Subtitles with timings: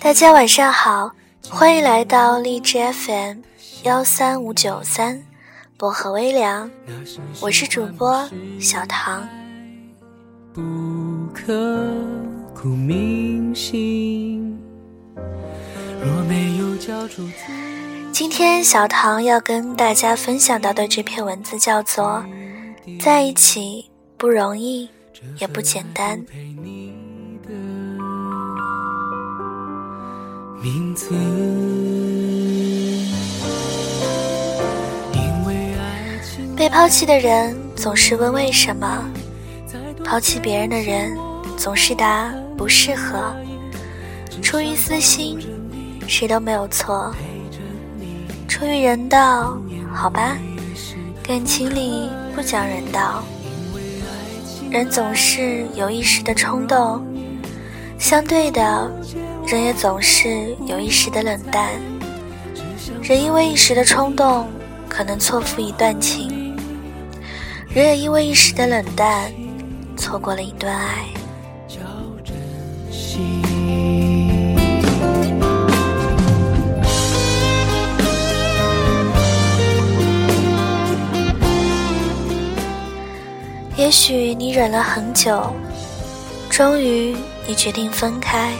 [0.00, 1.10] 大家晚上好，
[1.48, 3.38] 欢迎来到荔枝 FM
[3.84, 5.22] 幺三五九三
[5.76, 6.70] 薄荷微凉，
[7.40, 8.28] 我是主播
[8.60, 9.26] 小唐。
[10.52, 10.62] 不
[11.32, 11.94] 刻
[12.54, 14.58] 骨铭心，
[16.02, 17.26] 若没有交出
[18.12, 22.22] 今天小唐要跟大家分享到的这篇文字叫做
[23.00, 24.90] 《在一起不容易，
[25.38, 26.18] 也不简单》。
[30.62, 31.14] 名字。
[36.56, 39.02] 被抛弃的人总是问为什么，
[40.04, 41.16] 抛弃别人的人
[41.56, 43.34] 总是答不适合。
[44.42, 45.38] 出于私心，
[46.06, 47.10] 谁都没有错；
[48.46, 49.56] 出于人道，
[49.90, 50.36] 好吧，
[51.22, 53.22] 感情里不讲人道。
[54.70, 57.02] 人总是有一时的冲动，
[58.00, 58.90] 相对的。
[59.46, 61.70] 人也总是有一时的冷淡，
[63.02, 64.48] 人因为一时的冲动，
[64.88, 66.28] 可能错付一段情；
[67.68, 69.32] 人也因为一时的冷淡，
[69.96, 71.06] 错过了一段爱。
[83.76, 85.52] 也许你忍了很久，
[86.48, 87.16] 终于
[87.50, 88.52] 你决定分开。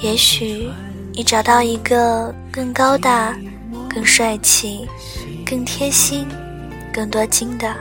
[0.00, 0.70] 也许
[1.12, 3.36] 你找到一个更高大、
[3.90, 4.88] 更帅气、
[5.44, 6.26] 更贴心、
[6.90, 7.76] 更多金的，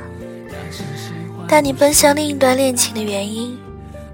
[1.48, 3.58] 但你奔向另一段恋情的原因，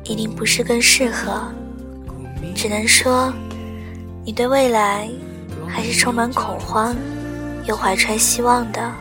[0.03, 1.51] 一定不是更适合。
[2.53, 3.33] 只能说，
[4.23, 5.09] 你对未来
[5.67, 6.95] 还是充满恐慌，
[7.65, 8.93] 又怀揣希望的。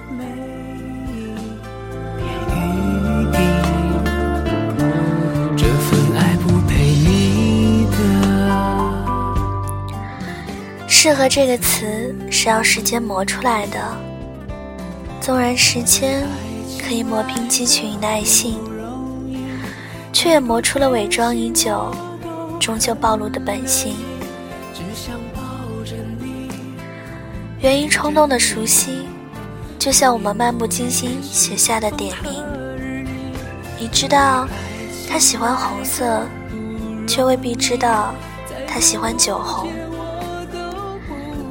[11.06, 13.78] 适合这个词是要时间磨出来的。
[15.20, 16.26] 纵然时间
[16.84, 18.58] 可以磨平激情与耐性，
[20.12, 21.94] 却也磨出了伪装已久、
[22.58, 23.94] 终究暴露的本性。
[27.60, 29.06] 源于冲动的熟悉，
[29.78, 32.42] 就像我们漫不经心写下的点名。
[33.78, 34.48] 你知道
[35.08, 36.26] 他喜欢红色，
[37.06, 38.12] 却未必知道
[38.66, 39.70] 他喜欢酒红。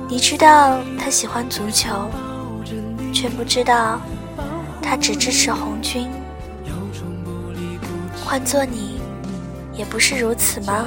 [0.08, 2.10] 你知道他喜欢足球，
[3.14, 4.00] 却不知道
[4.82, 6.08] 他只支持红军。
[8.24, 9.00] 换做你，
[9.76, 10.86] 也不是如此吗？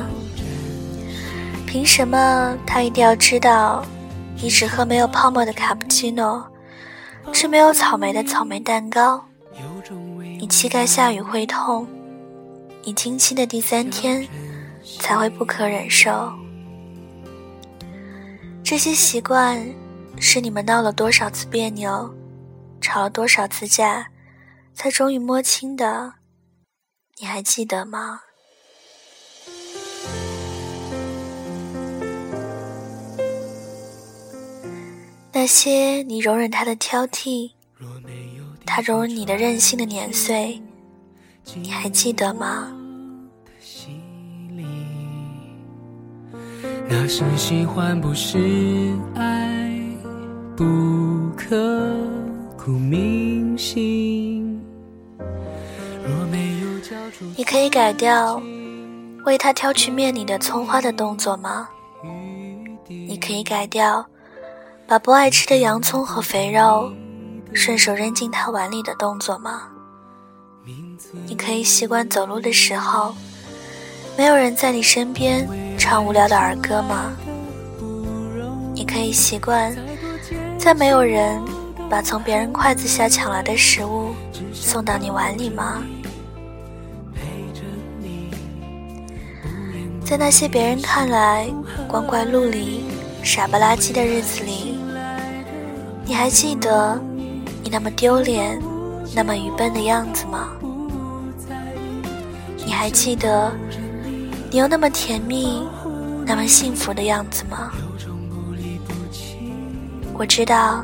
[1.66, 3.84] 凭什么他一定要知道
[4.40, 6.44] 你只喝没有泡沫的卡布奇诺，
[7.32, 9.24] 吃没有草莓的草莓蛋糕？
[10.40, 11.86] 你膝盖下雨会痛，
[12.84, 14.26] 你经期的第三天
[15.00, 16.32] 才会不可忍受。
[18.70, 19.66] 这些习惯
[20.18, 22.14] 是你们闹了多少次别扭，
[22.82, 24.10] 吵了多少次架，
[24.74, 26.12] 才终于摸清的，
[27.18, 28.20] 你还记得吗？
[35.32, 37.52] 那些你容忍他的挑剔，
[38.66, 40.62] 他容忍你的任性的年岁，
[41.54, 42.70] 你还记得吗？
[46.90, 48.38] 那是喜欢，不是
[49.14, 49.70] 爱，
[50.56, 50.64] 不
[51.36, 51.94] 刻
[52.56, 54.58] 骨铭心。
[55.18, 58.40] 若没有交出你可以改掉
[59.26, 61.68] 为他挑去面里的葱花的动作吗？
[62.88, 64.06] 你可以改掉
[64.86, 66.90] 把不爱吃的洋葱和肥肉
[67.52, 69.68] 顺手扔进他碗里的动作吗？
[71.26, 73.14] 你可以习惯走路的时候
[74.16, 75.46] 没有人在你身边。
[75.78, 77.16] 唱无聊的儿歌吗？
[78.74, 79.74] 你可以习惯
[80.58, 81.40] 在没有人
[81.88, 84.12] 把从别人筷子下抢来的食物
[84.52, 85.82] 送到你碗里吗？
[90.04, 91.48] 在那些别人看来
[91.86, 92.84] 光怪陆离、
[93.22, 94.78] 傻不拉几的日子里，
[96.04, 97.00] 你还记得
[97.62, 98.60] 你那么丢脸、
[99.14, 100.48] 那么愚笨的样子吗？
[102.64, 103.52] 你还记得？
[104.50, 105.62] 你有那么甜蜜，
[106.24, 107.70] 那么幸福的样子吗？
[110.14, 110.82] 我知道，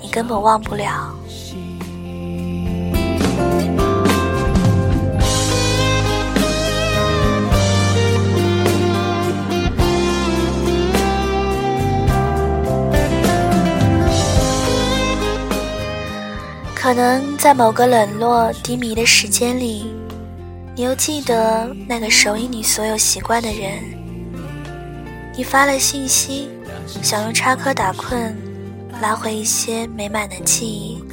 [0.00, 1.14] 你根本忘不了。
[16.74, 19.94] 可能在某个冷落低迷的时间里。
[20.74, 23.78] 你又记得那个守以你所有习惯的人？
[25.36, 26.48] 你发了信息，
[27.02, 28.32] 想用插科打诨
[29.02, 31.04] 拉回一些美满的记忆，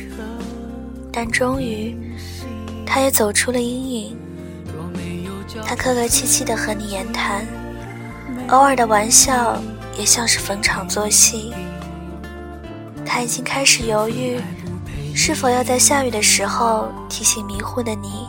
[1.11, 1.93] 但终于，
[2.85, 4.17] 他也走出了阴影。
[5.65, 7.45] 他客客气气的和你言谈，
[8.47, 9.61] 偶尔的玩笑
[9.97, 11.53] 也像是逢场作戏。
[13.05, 14.39] 他已经开始犹豫，
[15.13, 18.25] 是否要在下雨的时候提醒迷糊的你。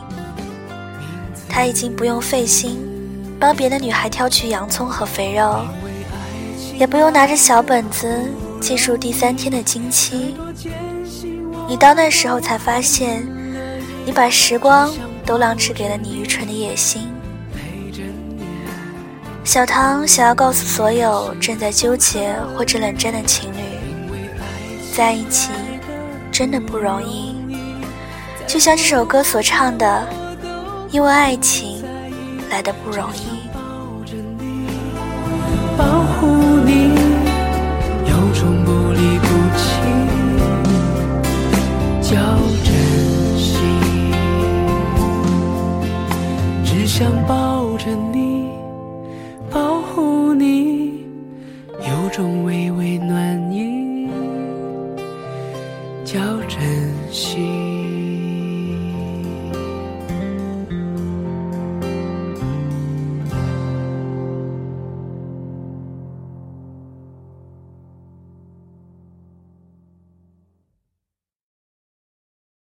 [1.53, 2.79] 他已经不用费心
[3.37, 5.65] 帮别的女孩挑取洋葱和肥肉，
[6.79, 8.07] 也不用拿着小本子
[8.61, 10.33] 记述第三天的经期。
[11.67, 13.27] 你到那时候才发现，
[14.05, 14.89] 你把时光
[15.25, 17.09] 都浪掷给了你愚蠢的野心。
[19.43, 24.15] 小唐想要告诉所有正在纠结或者冷战的情侣，
[24.95, 25.49] 在一起
[26.31, 27.35] 真的不容易，
[28.47, 30.07] 就像这首歌所唱的。
[30.91, 31.81] 因为爱情
[32.49, 33.47] 来的不容易，
[35.77, 36.27] 保护
[36.65, 36.89] 你，
[38.09, 39.69] 有种不离不弃，
[42.01, 42.17] 叫
[42.65, 42.73] 珍
[43.37, 43.55] 惜。
[46.65, 48.49] 只想抱着你，
[49.49, 51.05] 保护你，
[51.79, 52.50] 有种。